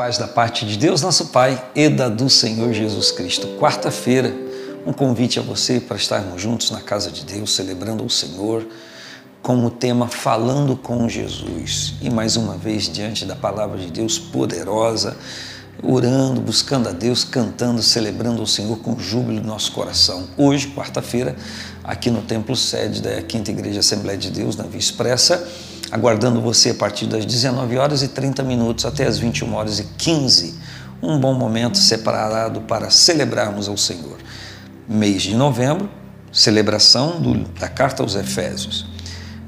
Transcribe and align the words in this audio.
paz 0.00 0.16
da 0.16 0.26
parte 0.26 0.64
de 0.64 0.78
Deus, 0.78 1.02
nosso 1.02 1.26
Pai, 1.26 1.62
e 1.74 1.86
da 1.90 2.08
do 2.08 2.30
Senhor 2.30 2.72
Jesus 2.72 3.10
Cristo. 3.12 3.46
Quarta-feira, 3.58 4.34
um 4.86 4.94
convite 4.94 5.38
a 5.38 5.42
você 5.42 5.78
para 5.78 5.98
estarmos 5.98 6.40
juntos 6.40 6.70
na 6.70 6.80
casa 6.80 7.10
de 7.10 7.22
Deus, 7.22 7.54
celebrando 7.54 8.02
o 8.02 8.08
Senhor, 8.08 8.66
com 9.42 9.62
o 9.62 9.70
tema 9.70 10.08
Falando 10.08 10.74
com 10.74 11.06
Jesus. 11.06 11.96
E 12.00 12.08
mais 12.08 12.36
uma 12.36 12.56
vez, 12.56 12.90
diante 12.90 13.26
da 13.26 13.36
palavra 13.36 13.76
de 13.76 13.90
Deus 13.90 14.18
poderosa, 14.18 15.18
orando, 15.82 16.40
buscando 16.40 16.88
a 16.88 16.92
Deus, 16.92 17.22
cantando, 17.22 17.82
celebrando 17.82 18.42
o 18.42 18.46
Senhor 18.46 18.78
com 18.78 18.98
júbilo 18.98 19.42
no 19.42 19.48
nosso 19.48 19.70
coração. 19.72 20.28
Hoje, 20.34 20.68
quarta-feira, 20.68 21.36
aqui 21.84 22.10
no 22.10 22.22
Templo 22.22 22.56
Sede 22.56 23.02
da 23.02 23.20
Quinta 23.20 23.50
Igreja 23.50 23.80
Assembleia 23.80 24.16
de 24.16 24.30
Deus, 24.30 24.56
na 24.56 24.64
Via 24.64 24.80
Expressa, 24.80 25.46
aguardando 25.90 26.40
você 26.40 26.70
a 26.70 26.74
partir 26.74 27.06
das 27.06 27.24
19 27.24 27.76
horas 27.76 28.02
e 28.02 28.08
30 28.08 28.42
minutos 28.42 28.84
até 28.84 29.06
as 29.06 29.18
21 29.18 29.54
horas 29.54 29.78
e 29.78 29.84
15. 29.98 30.54
Um 31.02 31.18
bom 31.18 31.34
momento 31.34 31.78
separado 31.78 32.60
para 32.62 32.90
celebrarmos 32.90 33.68
ao 33.68 33.76
Senhor. 33.76 34.18
Mês 34.88 35.22
de 35.22 35.34
novembro, 35.34 35.88
celebração 36.32 37.20
do, 37.20 37.38
da 37.58 37.68
carta 37.68 38.02
aos 38.02 38.14
Efésios. 38.14 38.86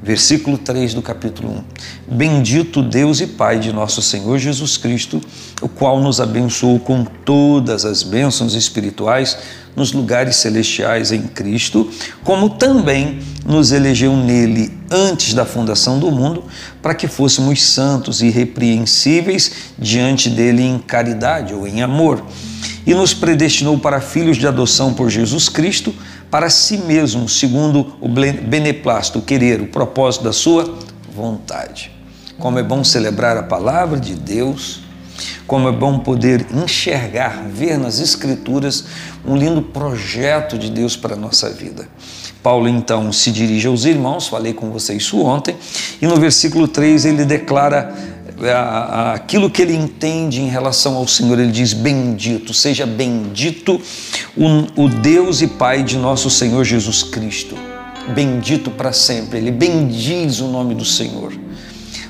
Versículo 0.03 0.59
3 0.59 0.95
do 0.95 1.03
capítulo 1.03 1.65
1. 2.09 2.17
Bendito 2.17 2.83
Deus 2.83 3.21
e 3.21 3.27
Pai 3.27 3.61
de 3.61 3.73
nosso 3.73 4.03
Senhor 4.03 4.37
Jesus 4.37 4.77
Cristo, 4.77 5.21
o 5.61 5.69
qual 5.69 6.01
nos 6.01 6.21
abençoou 6.21 6.81
com 6.81 7.05
todas 7.05 7.85
as 7.85 8.03
bênçãos 8.03 8.55
espirituais 8.55 9.39
nos 9.77 9.93
lugares 9.93 10.37
celestiais 10.37 11.13
em 11.13 11.23
Cristo, 11.23 11.89
como 12.25 12.51
também 12.51 13.21
nos 13.47 13.71
elegeu 13.71 14.17
nele 14.17 14.82
antes 14.93 15.35
da 15.35 15.45
fundação 15.45 15.99
do 15.99 16.11
mundo, 16.11 16.45
para 16.81 16.95
que 16.95 17.09
fôssemos 17.09 17.63
santos 17.63 18.21
e 18.21 18.27
irrepreensíveis 18.27 19.73
diante 19.79 20.29
dele 20.29 20.63
em 20.63 20.79
caridade 20.79 21.55
ou 21.55 21.67
em 21.67 21.83
amor, 21.83 22.23
e 22.87 22.95
nos 22.95 23.15
predestinou 23.15 23.79
para 23.79 24.01
filhos 24.01 24.37
de 24.37 24.47
adoção 24.47 24.93
por 24.93 25.09
Jesus 25.09 25.49
Cristo, 25.49 25.95
para 26.31 26.51
si 26.51 26.79
mesmo, 26.79 27.29
segundo 27.29 27.95
o 28.01 28.09
beneplácito, 28.09 29.19
o 29.19 29.23
querer, 29.23 29.61
o 29.61 29.67
propósito 29.67 30.25
da 30.25 30.33
sua 30.33 30.79
vontade. 31.15 31.91
Como 32.39 32.59
é 32.59 32.63
bom 32.63 32.83
celebrar 32.83 33.37
a 33.37 33.43
palavra 33.43 33.99
de 33.99 34.15
Deus 34.15 34.83
como 35.47 35.69
é 35.69 35.73
bom 35.73 35.99
poder 35.99 36.47
enxergar, 36.51 37.45
ver 37.49 37.79
nas 37.79 37.99
Escrituras 37.99 38.85
um 39.25 39.37
lindo 39.37 39.63
projeto 39.63 40.59
de 40.59 40.71
Deus 40.71 40.97
para 40.97 41.15
a 41.15 41.19
nossa 41.19 41.51
vida. 41.51 41.87
Paulo 42.43 42.69
então 42.69 43.13
se 43.13 43.31
dirige 43.31 43.69
aos 43.69 43.85
irmãos, 43.85 44.27
falei 44.27 44.53
com 44.53 44.71
vocês 44.71 45.03
isso 45.03 45.21
ontem, 45.21 45.57
e 46.01 46.07
no 46.07 46.17
versículo 46.17 46.67
3 46.67 47.05
ele 47.05 47.25
declara 47.25 47.95
é, 48.43 49.15
aquilo 49.15 49.49
que 49.49 49.63
ele 49.63 49.75
entende 49.75 50.41
em 50.41 50.49
relação 50.49 50.97
ao 50.97 51.07
Senhor. 51.07 51.39
Ele 51.39 51.53
diz: 51.53 51.73
Bendito, 51.73 52.53
seja 52.53 52.85
bendito 52.85 53.81
o, 54.37 54.85
o 54.85 54.89
Deus 54.89 55.41
e 55.43 55.47
Pai 55.47 55.85
de 55.85 55.97
nosso 55.97 56.29
Senhor 56.29 56.65
Jesus 56.65 57.05
Cristo. 57.05 57.57
Bendito 58.15 58.71
para 58.73 58.93
sempre. 58.93 59.39
Ele 59.39 59.53
bendiz 59.53 60.41
o 60.41 60.49
nome 60.49 60.75
do 60.75 60.85
Senhor. 60.85 61.33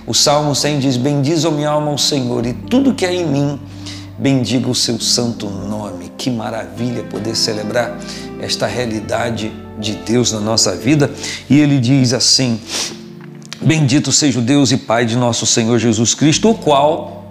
O 0.07 0.15
Salmo 0.15 0.55
100 0.55 0.79
diz: 0.79 0.97
Bendiz, 0.97 1.45
a 1.45 1.51
minha 1.51 1.69
alma, 1.69 1.91
ao 1.91 1.99
Senhor, 1.99 2.47
e 2.47 2.55
tudo 2.55 2.95
que 2.95 3.05
há 3.05 3.13
em 3.13 3.27
mim, 3.27 3.61
bendiga 4.19 4.71
o 4.71 4.75
seu 4.75 4.99
santo 4.99 5.51
nome. 5.51 6.11
Que 6.17 6.31
maravilha 6.31 7.03
poder 7.03 7.37
celebrar 7.37 7.99
esta 8.41 8.67
realidade 8.67 9.53
de 9.79 9.95
Deus 9.95 10.33
na 10.33 10.41
nossa 10.41 10.77
vida. 10.77 11.11
E 11.49 11.59
ele 11.59 11.79
diz 11.79 12.13
assim: 12.13 12.61
Bendito 13.61 14.11
seja 14.13 14.39
o 14.39 14.43
Deus 14.43 14.73
e 14.73 14.77
Pai 14.77 15.07
de 15.07 15.17
nosso 15.17 15.47
Senhor 15.47 15.79
Jesus 15.79 16.15
Cristo, 16.15 16.51
o 16.51 16.55
qual 16.55 17.23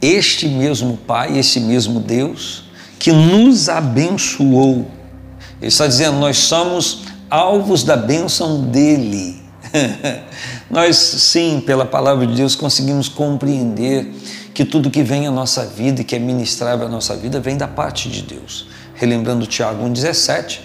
este 0.00 0.48
mesmo 0.48 0.96
Pai, 0.96 1.38
esse 1.38 1.60
mesmo 1.60 2.00
Deus, 2.00 2.64
que 2.98 3.12
nos 3.12 3.68
abençoou. 3.68 4.90
Ele 5.60 5.68
está 5.68 5.86
dizendo: 5.86 6.18
nós 6.18 6.38
somos 6.38 7.02
alvos 7.30 7.82
da 7.82 7.96
bênção 7.96 8.62
dele. 8.62 9.42
Nós, 10.70 10.96
sim, 10.96 11.62
pela 11.64 11.84
palavra 11.84 12.26
de 12.26 12.34
Deus, 12.34 12.54
conseguimos 12.54 13.08
compreender 13.08 14.10
que 14.58 14.64
tudo 14.64 14.90
que 14.90 15.04
vem 15.04 15.24
à 15.24 15.30
nossa 15.30 15.64
vida 15.64 16.00
e 16.00 16.04
que 16.04 16.16
é 16.16 16.18
ministrável 16.18 16.88
à 16.88 16.90
nossa 16.90 17.14
vida 17.14 17.38
vem 17.38 17.56
da 17.56 17.68
parte 17.68 18.08
de 18.08 18.22
Deus. 18.22 18.66
Relembrando 18.92 19.46
Tiago 19.46 19.84
1,17, 19.84 20.58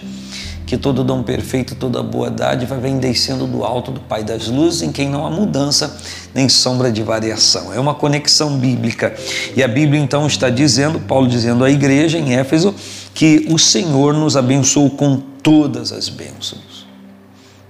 que 0.66 0.76
todo 0.76 1.04
dom 1.04 1.22
perfeito, 1.22 1.76
toda 1.76 2.02
boa 2.02 2.28
dádiva 2.28 2.76
vem 2.76 2.98
descendo 2.98 3.46
do 3.46 3.62
alto 3.62 3.92
do 3.92 4.00
Pai 4.00 4.24
das 4.24 4.48
luzes, 4.48 4.82
em 4.82 4.90
quem 4.90 5.08
não 5.08 5.24
há 5.24 5.30
mudança 5.30 5.96
nem 6.34 6.48
sombra 6.48 6.90
de 6.90 7.04
variação. 7.04 7.72
É 7.72 7.78
uma 7.78 7.94
conexão 7.94 8.58
bíblica. 8.58 9.14
E 9.56 9.62
a 9.62 9.68
Bíblia 9.68 10.02
então 10.02 10.26
está 10.26 10.50
dizendo, 10.50 10.98
Paulo 10.98 11.28
dizendo 11.28 11.62
à 11.62 11.70
igreja 11.70 12.18
em 12.18 12.34
Éfeso, 12.34 12.74
que 13.14 13.46
o 13.48 13.60
Senhor 13.60 14.12
nos 14.12 14.36
abençoou 14.36 14.90
com 14.90 15.18
todas 15.40 15.92
as 15.92 16.08
bênçãos 16.08 16.84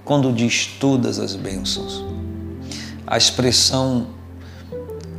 quando 0.03 0.33
diz 0.33 0.71
todas 0.79 1.19
as 1.19 1.35
bênçãos. 1.35 2.03
A 3.05 3.15
expressão 3.15 4.07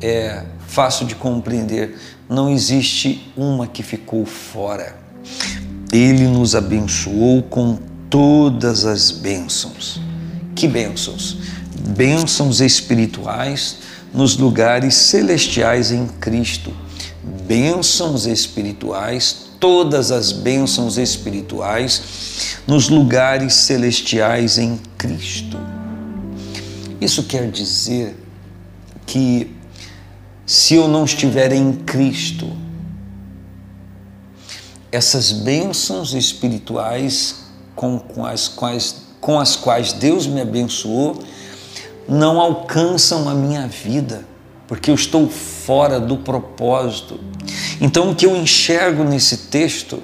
é 0.03 0.43
fácil 0.67 1.07
de 1.07 1.15
compreender, 1.15 1.97
não 2.29 2.51
existe 2.51 3.31
uma 3.37 3.67
que 3.67 3.83
ficou 3.83 4.25
fora. 4.25 4.97
Ele 5.93 6.27
nos 6.27 6.55
abençoou 6.55 7.43
com 7.43 7.79
todas 8.11 8.85
as 8.85 9.11
bênçãos. 9.11 10.01
Que 10.55 10.67
bênçãos? 10.67 11.39
Bênçãos 11.89 12.61
espirituais 12.61 13.79
nos 14.13 14.37
lugares 14.37 14.95
celestiais 14.95 15.93
em 15.93 16.07
Cristo. 16.07 16.73
Bênçãos 17.47 18.27
espirituais 18.27 19.47
todas 19.61 20.13
as 20.13 20.33
bênçãos 20.33 20.99
espirituais 20.99 22.59
nos 22.67 22.89
lugares 22.89 23.55
celestiais 23.55 24.59
em 24.59 24.79
Cristo. 24.99 25.59
Isso 27.01 27.25
quer 27.25 27.51
dizer 27.51 28.17
que 29.07 29.56
se 30.47 30.75
eu 30.75 30.87
não 30.87 31.05
estiver 31.05 31.53
em 31.53 31.73
Cristo, 31.73 32.49
essas 34.93 35.33
bênçãos 35.33 36.15
espirituais 36.15 37.47
com, 37.75 37.99
com, 37.99 38.25
as 38.25 38.47
quais, 38.47 39.03
com 39.21 39.39
as 39.39 39.57
quais 39.57 39.93
Deus 39.93 40.27
me 40.27 40.41
abençoou 40.41 41.23
não 42.09 42.41
alcançam 42.41 43.29
a 43.29 43.35
minha 43.35 43.67
vida, 43.67 44.25
porque 44.69 44.91
eu 44.91 44.95
estou 44.95 45.29
fora 45.29 45.99
do 45.99 46.19
propósito. 46.19 47.19
Então, 47.81 48.11
o 48.11 48.15
que 48.15 48.25
eu 48.25 48.37
enxergo 48.37 49.03
nesse 49.03 49.37
texto 49.49 50.01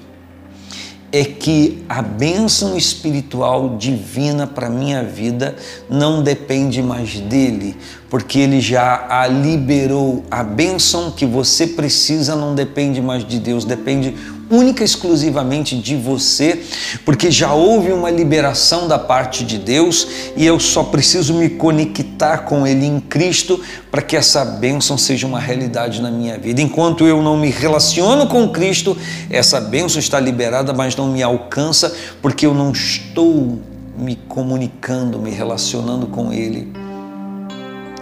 é 1.13 1.25
que 1.25 1.85
a 1.87 2.01
bênção 2.01 2.75
espiritual 2.75 3.77
divina 3.77 4.47
para 4.47 4.71
minha 4.71 5.05
vida 5.05 5.55
não 5.89 6.23
depende 6.23 6.83
mais 6.83 7.21
dele, 7.21 7.77
porque 8.09 8.39
ele 8.39 8.63
já 8.63 9.07
a 9.11 9.27
liberou. 9.27 10.25
A 10.31 10.43
bênção 10.43 11.11
que 11.11 11.27
você 11.27 11.67
precisa 11.67 12.35
não 12.35 12.55
depende 12.55 13.03
mais 13.03 13.27
de 13.29 13.39
Deus, 13.39 13.67
depende 13.67 14.15
única 14.53 14.83
e 14.83 14.85
exclusivamente 14.85 15.79
de 15.79 15.97
você, 15.97 16.63
porque 17.07 17.31
já 17.31 17.55
houve 17.55 17.91
uma 17.91 18.11
liberação 18.11 18.87
da 18.87 18.99
parte 18.99 19.45
de 19.45 19.57
Deus 19.57 20.07
e 20.37 20.45
eu 20.45 20.61
só 20.61 20.85
preciso 20.85 21.33
me 21.33 21.49
conectar 21.49 22.39
com 22.45 22.67
Ele 22.67 22.85
em 22.85 23.01
Cristo 23.01 23.59
para 23.91 24.03
que 24.03 24.15
essa 24.15 24.45
bênção 24.45 24.99
seja 24.99 25.27
uma 25.27 25.41
realidade 25.41 26.03
na 26.03 26.11
minha 26.11 26.39
vida. 26.39 26.61
Enquanto 26.61 27.07
eu 27.07 27.23
não 27.23 27.35
me 27.39 27.49
relaciono 27.49 28.27
com 28.27 28.51
Cristo, 28.51 28.95
essa 29.31 29.59
bênção 29.59 29.99
está 29.99 30.21
liberada, 30.21 30.75
mas 30.75 30.95
não 30.95 31.09
me 31.09 31.23
alcança 31.23 31.95
porque 32.21 32.45
eu 32.45 32.53
não 32.53 32.73
estou 32.73 33.59
me 33.97 34.17
comunicando, 34.29 35.19
me 35.19 35.31
relacionando 35.31 36.07
com 36.09 36.31
Ele. 36.31 36.71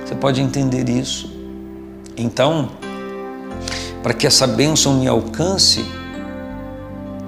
Você 0.05 0.17
pode 0.17 0.41
entender 0.41 0.89
isso? 0.89 1.33
Então, 2.17 2.71
para 4.03 4.13
que 4.13 4.27
essa 4.27 4.47
bênção 4.47 4.95
me 4.95 5.07
alcance, 5.07 5.85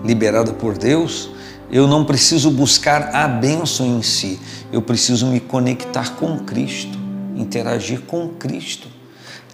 liberada 0.05 0.53
por 0.53 0.77
Deus, 0.77 1.31
eu 1.71 1.87
não 1.87 2.05
preciso 2.05 2.51
buscar 2.51 3.15
a 3.15 3.27
bênção 3.27 3.87
em 3.87 4.03
si, 4.03 4.39
eu 4.71 4.83
preciso 4.83 5.27
me 5.27 5.41
conectar 5.41 6.17
com 6.17 6.39
Cristo, 6.41 6.99
interagir 7.35 8.03
com 8.03 8.29
Cristo, 8.29 8.89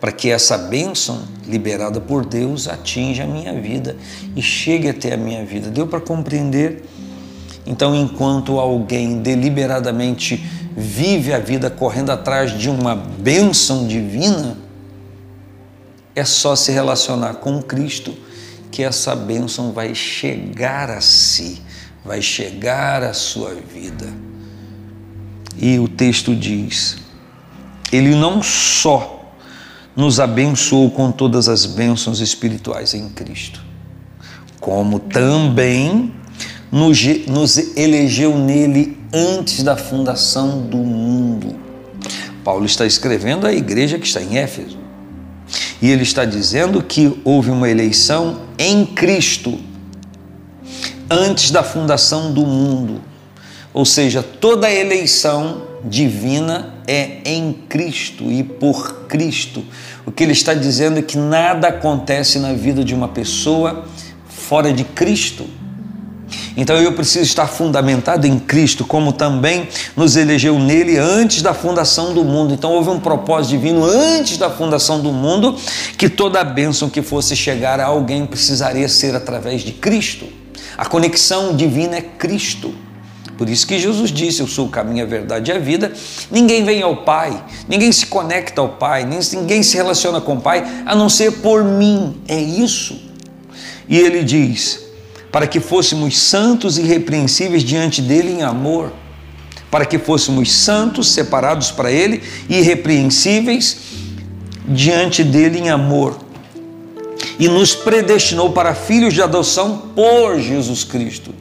para 0.01 0.11
que 0.11 0.31
essa 0.31 0.59
bênção 0.59 1.23
liberada 1.47 2.01
por 2.01 2.25
Deus 2.25 2.67
atinja 2.67 3.25
a 3.25 3.27
minha 3.27 3.53
vida 3.61 3.97
e 4.35 4.43
chegue 4.43 4.89
até 4.89 5.15
a 5.15 5.17
minha 5.17 5.45
vida. 5.45 5.71
Deu 5.71 5.87
para 5.87 6.01
compreender? 6.01 6.85
Então, 7.67 7.95
enquanto 7.95 8.59
alguém 8.59 9.21
deliberadamente 9.21 10.45
vive 10.77 11.33
a 11.33 11.39
vida 11.39 11.69
correndo 11.69 12.11
atrás 12.11 12.57
de 12.57 12.71
uma 12.71 12.95
bênção 12.95 13.87
divina, 13.87 14.57
é 16.15 16.25
só 16.25 16.57
se 16.57 16.73
relacionar 16.73 17.35
com 17.35 17.63
Cristo 17.63 18.15
que 18.71 18.83
essa 18.83 19.15
bênção 19.15 19.73
vai 19.73 19.95
chegar 19.95 20.91
a 20.91 21.01
si, 21.01 21.63
vai 22.05 22.23
chegar 22.23 23.03
à 23.03 23.13
sua 23.13 23.55
vida. 23.55 24.07
E 25.57 25.79
o 25.79 25.89
texto 25.89 26.35
diz: 26.35 26.97
Ele 27.93 28.15
não 28.15 28.43
só 28.43 29.35
nos 29.97 30.21
abençoou 30.21 30.91
com 30.91 31.11
todas 31.11 31.49
as 31.49 31.67
bênçãos 31.67 32.21
espirituais 32.21 32.95
em 32.95 33.09
Cristo, 33.09 33.61
como 34.61 35.01
também 35.01 36.15
nos, 36.71 37.03
nos 37.27 37.77
elegeu 37.77 38.39
nele 38.39 38.97
antes 39.13 39.63
da 39.63 39.77
fundação 39.77 40.61
do 40.63 40.77
mundo. 40.77 41.57
Paulo 42.45 42.65
está 42.65 42.87
escrevendo 42.87 43.47
à 43.47 43.53
igreja 43.53 43.99
que 43.99 44.07
está 44.07 44.23
em 44.23 44.39
Éfeso. 44.39 44.79
E 45.81 45.91
ele 45.91 46.03
está 46.03 46.25
dizendo 46.25 46.83
que 46.83 47.21
houve 47.25 47.51
uma 47.51 47.69
eleição 47.69 48.41
em 48.59 48.85
Cristo 48.85 49.59
antes 51.11 51.51
da 51.51 51.63
fundação 51.63 52.33
do 52.33 52.45
mundo. 52.45 53.01
Ou 53.73 53.85
seja, 53.85 54.23
toda 54.23 54.71
eleição 54.71 55.63
divina 55.85 56.75
é 56.87 57.21
em 57.25 57.53
Cristo 57.69 58.31
e 58.31 58.43
por 58.43 59.07
Cristo. 59.07 59.65
O 60.05 60.11
que 60.11 60.25
ele 60.25 60.33
está 60.33 60.55
dizendo 60.55 60.99
é 60.99 61.03
que 61.03 61.17
nada 61.17 61.69
acontece 61.69 62.39
na 62.39 62.53
vida 62.53 62.85
de 62.85 62.95
uma 62.95 63.09
pessoa 63.09 63.87
fora 64.29 64.73
de 64.73 64.85
Cristo. 64.85 65.47
Então 66.57 66.77
eu 66.77 66.93
preciso 66.93 67.25
estar 67.25 67.47
fundamentado 67.47 68.27
em 68.27 68.39
Cristo, 68.39 68.85
como 68.85 69.13
também 69.13 69.69
nos 69.97 70.17
elegeu 70.17 70.59
nele 70.59 70.97
antes 70.99 71.43
da 71.43 71.55
fundação 71.55 72.13
do 72.13 72.25
mundo. 72.25 72.53
Então 72.53 72.73
houve 72.73 72.91
um 72.91 73.01
propósito 73.01 73.51
divino 73.51 73.85
antes 73.85 74.37
da 74.37 74.51
fundação 74.51 75.01
do 75.01 75.13
mundo 75.13 75.57
que 75.97 76.09
toda 76.09 76.41
a 76.41 76.45
bênção 76.45 76.91
que 76.91 77.03
fosse 77.03 77.37
chegar 77.37 77.81
a 77.81 77.87
alguém 77.87 78.27
precisaria 78.27 78.89
ser 78.89 79.15
através 79.15 79.63
de 79.63 79.73
Cristo. 79.73 80.27
A 80.77 80.85
conexão 80.85 81.57
divina 81.57 81.97
é 81.97 82.03
Cristo. 82.03 82.75
Por 83.37 83.49
isso 83.49 83.67
que 83.67 83.79
Jesus 83.79 84.11
disse: 84.11 84.41
Eu 84.41 84.49
sou 84.49 84.67
o 84.67 84.69
caminho, 84.69 85.05
a 85.05 85.07
verdade 85.07 85.51
e 85.51 85.55
a 85.55 85.59
vida. 85.59 85.93
Ninguém 86.29 86.65
vem 86.65 86.83
ao 86.83 87.05
Pai, 87.05 87.41
ninguém 87.69 87.93
se 87.93 88.07
conecta 88.07 88.61
ao 88.61 88.71
Pai, 88.71 89.05
ninguém 89.05 89.63
se 89.63 89.77
relaciona 89.77 90.21
com 90.21 90.35
o 90.35 90.41
Pai 90.41 90.67
a 90.85 90.95
não 90.97 91.09
ser 91.09 91.35
por 91.35 91.63
mim. 91.63 92.21
É 92.27 92.39
isso. 92.39 93.01
E 93.89 93.97
ele 93.97 94.25
diz: 94.25 94.88
para 95.31 95.47
que 95.47 95.61
fôssemos 95.61 96.19
santos 96.19 96.79
e 96.79 96.83
irrepreensíveis 96.83 97.63
diante 97.63 98.01
dele 98.01 98.31
em 98.31 98.43
amor, 98.43 98.93
para 99.71 99.85
que 99.85 99.99
fôssemos 99.99 100.53
santos, 100.53 101.11
separados 101.13 101.71
para 101.71 101.91
ele, 101.91 102.23
irrepreensíveis 102.49 103.79
diante 104.67 105.23
dele 105.23 105.59
em 105.59 105.71
amor. 105.71 106.19
E 107.39 107.49
nos 107.49 107.75
predestinou 107.75 108.53
para 108.53 108.75
filhos 108.75 109.15
de 109.15 109.23
adoção 109.23 109.93
por 109.95 110.39
Jesus 110.41 110.85
Cristo 110.85 111.35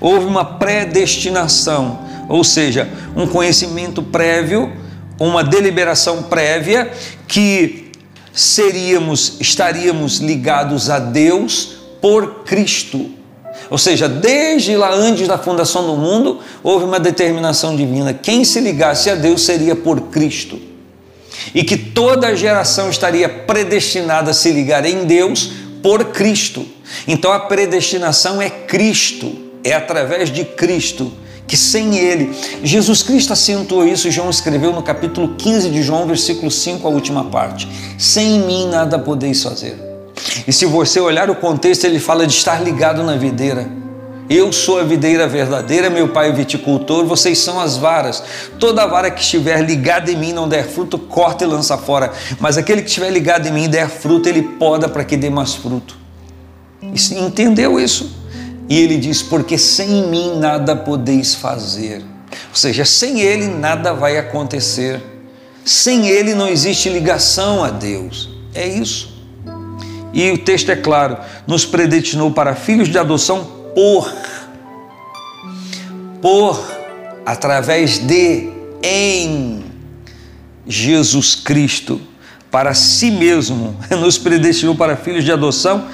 Houve 0.00 0.26
uma 0.26 0.44
predestinação, 0.44 2.00
ou 2.28 2.44
seja, 2.44 2.88
um 3.16 3.26
conhecimento 3.26 4.02
prévio, 4.02 4.72
uma 5.18 5.42
deliberação 5.42 6.24
prévia 6.24 6.90
que 7.26 7.90
seríamos, 8.32 9.36
estaríamos 9.40 10.18
ligados 10.18 10.90
a 10.90 10.98
Deus 10.98 11.76
por 12.00 12.44
Cristo. 12.44 13.10
Ou 13.70 13.78
seja, 13.78 14.08
desde 14.08 14.76
lá 14.76 14.92
antes 14.92 15.28
da 15.28 15.36
fundação 15.36 15.86
do 15.86 15.96
mundo, 15.96 16.40
houve 16.62 16.84
uma 16.84 16.98
determinação 16.98 17.76
divina. 17.76 18.14
Quem 18.14 18.44
se 18.44 18.60
ligasse 18.60 19.10
a 19.10 19.14
Deus 19.14 19.42
seria 19.42 19.76
por 19.76 20.00
Cristo. 20.02 20.58
E 21.54 21.62
que 21.62 21.76
toda 21.76 22.34
geração 22.34 22.90
estaria 22.90 23.28
predestinada 23.28 24.30
a 24.30 24.34
se 24.34 24.50
ligar 24.50 24.84
em 24.84 25.04
Deus 25.04 25.50
por 25.82 26.06
Cristo. 26.06 26.66
Então 27.06 27.32
a 27.32 27.40
predestinação 27.40 28.40
é 28.40 28.48
Cristo 28.48 29.48
é 29.62 29.72
através 29.72 30.30
de 30.30 30.44
Cristo 30.44 31.12
que 31.48 31.56
sem 31.56 31.96
Ele, 31.96 32.30
Jesus 32.62 33.02
Cristo 33.02 33.32
acentuou 33.32 33.88
isso, 33.88 34.10
João 34.10 34.28
escreveu 34.28 34.70
no 34.70 34.82
capítulo 34.82 35.34
15 35.34 35.70
de 35.70 35.82
João, 35.82 36.06
versículo 36.06 36.50
5, 36.50 36.86
a 36.86 36.90
última 36.90 37.24
parte. 37.24 37.66
Sem 37.96 38.40
mim 38.40 38.68
nada 38.68 38.98
podeis 38.98 39.42
fazer. 39.42 39.87
E 40.46 40.52
se 40.52 40.66
você 40.66 41.00
olhar 41.00 41.30
o 41.30 41.34
contexto, 41.34 41.84
ele 41.84 41.98
fala 41.98 42.26
de 42.26 42.32
estar 42.32 42.62
ligado 42.62 43.02
na 43.02 43.16
videira. 43.16 43.68
Eu 44.28 44.52
sou 44.52 44.78
a 44.78 44.82
videira 44.82 45.26
verdadeira, 45.26 45.88
meu 45.88 46.10
pai 46.10 46.28
é 46.28 46.32
viticultor, 46.32 47.06
vocês 47.06 47.38
são 47.38 47.58
as 47.58 47.78
varas. 47.78 48.22
Toda 48.58 48.86
vara 48.86 49.10
que 49.10 49.22
estiver 49.22 49.62
ligada 49.64 50.12
em 50.12 50.16
mim 50.16 50.34
não 50.34 50.46
der 50.46 50.68
fruto, 50.68 50.98
corta 50.98 51.44
e 51.44 51.46
lança 51.46 51.78
fora. 51.78 52.12
Mas 52.38 52.58
aquele 52.58 52.82
que 52.82 52.88
estiver 52.88 53.10
ligado 53.10 53.48
em 53.48 53.52
mim 53.52 53.64
e 53.64 53.68
der 53.68 53.88
fruto, 53.88 54.28
ele 54.28 54.42
poda 54.42 54.86
para 54.86 55.02
que 55.02 55.16
dê 55.16 55.30
mais 55.30 55.54
fruto. 55.54 55.96
Entendeu 56.82 57.80
isso? 57.80 58.18
E 58.68 58.78
ele 58.78 58.98
diz: 58.98 59.22
Porque 59.22 59.56
sem 59.56 60.06
mim 60.08 60.38
nada 60.38 60.76
podeis 60.76 61.34
fazer. 61.34 62.04
Ou 62.50 62.54
seja, 62.54 62.84
sem 62.84 63.20
ele 63.20 63.46
nada 63.46 63.94
vai 63.94 64.18
acontecer. 64.18 65.00
Sem 65.64 66.06
ele 66.06 66.34
não 66.34 66.48
existe 66.48 66.90
ligação 66.90 67.64
a 67.64 67.70
Deus. 67.70 68.28
É 68.54 68.68
isso. 68.68 69.17
E 70.18 70.32
o 70.32 70.38
texto 70.38 70.68
é 70.70 70.74
claro: 70.74 71.16
nos 71.46 71.64
predestinou 71.64 72.32
para 72.32 72.56
filhos 72.56 72.88
de 72.88 72.98
adoção 72.98 73.44
por, 73.72 74.12
por, 76.20 76.60
através 77.24 77.98
de, 77.98 78.50
em 78.82 79.64
Jesus 80.66 81.36
Cristo, 81.36 82.00
para 82.50 82.74
si 82.74 83.12
mesmo. 83.12 83.76
Nos 84.00 84.18
predestinou 84.18 84.74
para 84.74 84.96
filhos 84.96 85.24
de 85.24 85.30
adoção 85.30 85.86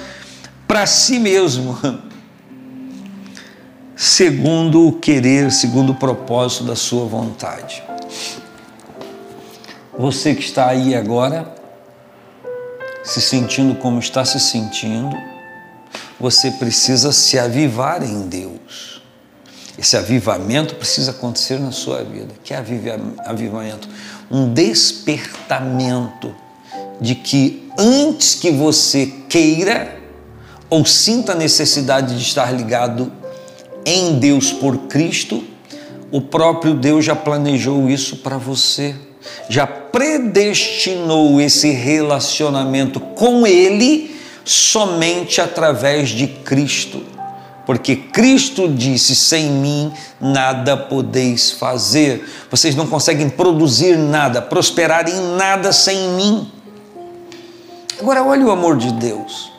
para 0.67 0.87
si 0.87 1.19
mesmo 1.19 1.77
segundo 3.95 4.87
o 4.87 4.93
querer, 4.93 5.51
segundo 5.51 5.91
o 5.91 5.95
propósito 5.95 6.63
da 6.63 6.75
sua 6.75 7.05
vontade. 7.05 7.83
Você 9.97 10.33
que 10.33 10.41
está 10.41 10.67
aí 10.67 10.95
agora, 10.95 11.54
se 13.05 13.21
sentindo 13.21 13.75
como 13.75 13.99
está 13.99 14.25
se 14.25 14.39
sentindo, 14.39 15.15
você 16.19 16.51
precisa 16.51 17.11
se 17.11 17.37
avivar 17.37 18.03
em 18.03 18.27
Deus. 18.27 19.01
Esse 19.77 19.95
avivamento 19.95 20.75
precisa 20.75 21.11
acontecer 21.11 21.59
na 21.59 21.71
sua 21.71 22.03
vida. 22.03 22.33
Que 22.43 22.53
é 22.53 22.57
avivamento? 22.57 23.87
Um 24.31 24.51
despertamento 24.51 26.33
de 26.99 27.13
que 27.13 27.69
antes 27.77 28.35
que 28.35 28.51
você 28.51 29.05
queira 29.29 29.99
ou 30.69 30.85
sinta 30.85 31.33
a 31.33 31.35
necessidade 31.35 32.15
de 32.17 32.23
estar 32.23 32.51
ligado 32.51 33.11
em 33.85 34.17
Deus 34.17 34.51
por 34.51 34.77
Cristo, 34.87 35.43
o 36.11 36.21
próprio 36.21 36.73
Deus 36.73 37.05
já 37.05 37.15
planejou 37.15 37.89
isso 37.89 38.17
para 38.17 38.37
você, 38.37 38.95
já 39.49 39.65
predestinou 39.65 41.39
esse 41.39 41.69
relacionamento 41.71 42.99
com 42.99 43.45
Ele 43.45 44.15
somente 44.43 45.41
através 45.41 46.09
de 46.09 46.27
Cristo. 46.27 47.03
Porque 47.65 47.95
Cristo 47.95 48.67
disse: 48.67 49.15
sem 49.15 49.49
mim 49.49 49.91
nada 50.19 50.77
podeis 50.77 51.51
fazer. 51.51 52.27
Vocês 52.49 52.75
não 52.75 52.87
conseguem 52.87 53.29
produzir 53.29 53.97
nada, 53.97 54.41
prosperar 54.41 55.09
em 55.09 55.35
nada 55.35 55.73
sem 55.73 56.09
mim. 56.09 56.51
Agora, 57.99 58.23
olha 58.23 58.45
o 58.45 58.51
amor 58.51 58.77
de 58.77 58.91
Deus 58.93 59.55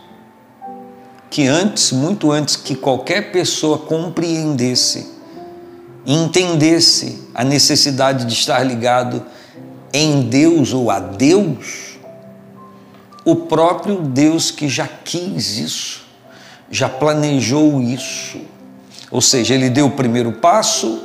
que 1.37 1.47
antes, 1.47 1.93
muito 1.93 2.33
antes 2.33 2.57
que 2.57 2.75
qualquer 2.75 3.31
pessoa 3.31 3.77
compreendesse, 3.77 5.07
entendesse 6.07 7.29
a 7.35 7.45
necessidade 7.45 8.25
de 8.25 8.33
estar 8.33 8.63
ligado 8.63 9.23
em 9.97 10.21
Deus 10.29 10.75
ou 10.75 10.91
a 10.91 10.99
Deus, 10.99 11.99
o 13.25 13.35
próprio 13.35 14.03
Deus 14.03 14.51
que 14.51 14.69
já 14.69 14.87
quis 14.87 15.57
isso, 15.57 16.05
já 16.71 16.87
planejou 16.87 17.81
isso. 17.81 18.39
Ou 19.11 19.23
seja, 19.23 19.55
ele 19.55 19.71
deu 19.71 19.87
o 19.87 19.93
primeiro 19.93 20.33
passo 20.33 21.03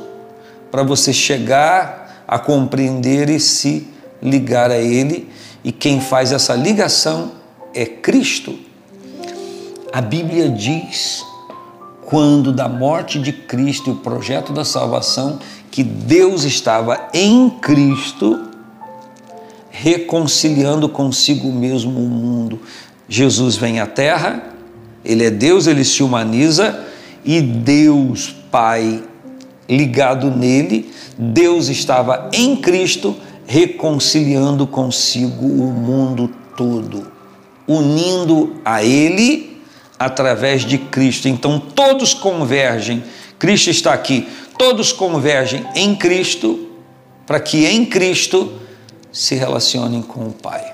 para 0.70 0.82
você 0.82 1.10
chegar 1.10 2.24
a 2.28 2.38
compreender 2.38 3.30
e 3.30 3.40
se 3.40 3.88
ligar 4.22 4.70
a 4.70 4.78
Ele, 4.78 5.28
e 5.64 5.72
quem 5.72 6.00
faz 6.00 6.30
essa 6.30 6.54
ligação 6.54 7.32
é 7.74 7.86
Cristo. 7.86 8.58
A 9.92 10.02
Bíblia 10.02 10.50
diz, 10.50 11.24
quando 12.04 12.52
da 12.52 12.68
morte 12.68 13.18
de 13.18 13.32
Cristo 13.32 13.88
e 13.88 13.92
o 13.94 13.96
projeto 13.96 14.52
da 14.52 14.64
salvação, 14.64 15.38
que 15.70 15.82
Deus 15.82 16.44
estava 16.44 17.08
em 17.14 17.48
Cristo 17.48 18.51
reconciliando 19.72 20.86
consigo 20.86 21.50
mesmo 21.50 21.98
o 21.98 22.08
mundo. 22.08 22.60
Jesus 23.08 23.56
vem 23.56 23.80
à 23.80 23.86
terra, 23.86 24.54
ele 25.02 25.24
é 25.24 25.30
Deus, 25.30 25.66
ele 25.66 25.84
se 25.84 26.02
humaniza 26.02 26.84
e 27.24 27.40
Deus 27.40 28.36
Pai 28.50 29.02
ligado 29.68 30.30
nele, 30.30 30.90
Deus 31.16 31.68
estava 31.68 32.28
em 32.34 32.54
Cristo 32.54 33.16
reconciliando 33.46 34.66
consigo 34.66 35.46
o 35.46 35.72
mundo 35.72 36.30
todo, 36.54 37.10
unindo 37.66 38.56
a 38.64 38.84
ele 38.84 39.62
através 39.98 40.62
de 40.62 40.76
Cristo. 40.76 41.28
Então 41.28 41.58
todos 41.58 42.12
convergem, 42.12 43.02
Cristo 43.38 43.70
está 43.70 43.94
aqui, 43.94 44.28
todos 44.58 44.92
convergem 44.92 45.64
em 45.74 45.94
Cristo 45.94 46.68
para 47.26 47.40
que 47.40 47.64
em 47.64 47.86
Cristo 47.86 48.52
se 49.12 49.34
relacionem 49.34 50.00
com 50.00 50.26
o 50.26 50.32
Pai. 50.32 50.64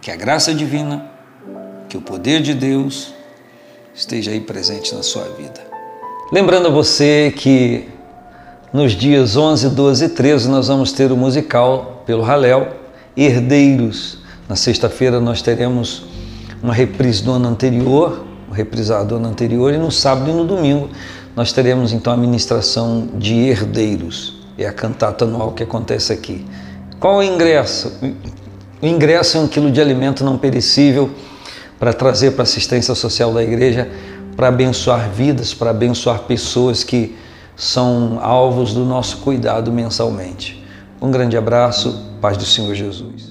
Que 0.00 0.10
a 0.10 0.16
graça 0.16 0.54
divina, 0.54 1.04
que 1.88 1.96
o 1.96 2.00
poder 2.00 2.40
de 2.40 2.54
Deus 2.54 3.12
esteja 3.94 4.30
aí 4.30 4.40
presente 4.40 4.94
na 4.94 5.02
sua 5.02 5.24
vida. 5.24 5.60
Lembrando 6.32 6.68
a 6.68 6.70
você 6.70 7.32
que 7.36 7.88
nos 8.72 8.92
dias 8.92 9.36
11, 9.36 9.70
12 9.70 10.04
e 10.04 10.08
13 10.08 10.48
nós 10.48 10.68
vamos 10.68 10.92
ter 10.92 11.12
o 11.12 11.16
musical 11.16 12.02
pelo 12.06 12.24
Halel, 12.24 12.76
Herdeiros. 13.16 14.18
Na 14.48 14.56
sexta-feira 14.56 15.20
nós 15.20 15.42
teremos 15.42 16.06
uma 16.62 16.72
reprise 16.72 17.22
do 17.22 17.32
ano 17.32 17.48
anterior, 17.48 18.24
um 18.48 18.52
reprisado 18.52 19.10
do 19.10 19.16
ano 19.16 19.28
anterior, 19.28 19.74
e 19.74 19.78
no 19.78 19.90
sábado 19.90 20.30
e 20.30 20.32
no 20.32 20.44
domingo 20.44 20.88
nós 21.36 21.52
teremos 21.52 21.92
então 21.92 22.12
a 22.12 22.16
ministração 22.16 23.08
de 23.14 23.34
Herdeiros. 23.34 24.37
É 24.58 24.66
a 24.66 24.72
cantata 24.72 25.24
anual 25.24 25.52
que 25.52 25.62
acontece 25.62 26.12
aqui. 26.12 26.44
Qual 26.98 27.18
o 27.18 27.22
ingresso? 27.22 27.96
O 28.82 28.86
ingresso 28.86 29.36
é 29.36 29.40
um 29.40 29.46
quilo 29.46 29.70
de 29.70 29.80
alimento 29.80 30.24
não 30.24 30.36
perecível 30.36 31.10
para 31.78 31.92
trazer 31.92 32.32
para 32.32 32.42
a 32.42 32.44
assistência 32.44 32.94
social 32.94 33.32
da 33.32 33.42
igreja, 33.42 33.88
para 34.36 34.48
abençoar 34.48 35.08
vidas, 35.10 35.54
para 35.54 35.70
abençoar 35.70 36.20
pessoas 36.24 36.82
que 36.82 37.16
são 37.56 38.18
alvos 38.20 38.74
do 38.74 38.84
nosso 38.84 39.18
cuidado 39.18 39.72
mensalmente. 39.72 40.64
Um 41.00 41.10
grande 41.10 41.36
abraço, 41.36 42.04
paz 42.20 42.36
do 42.36 42.44
Senhor 42.44 42.74
Jesus. 42.74 43.27